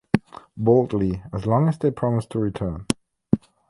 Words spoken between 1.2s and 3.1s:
as long as they promised to return.